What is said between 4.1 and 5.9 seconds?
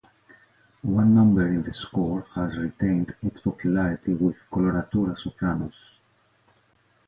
with coloratura sopranos.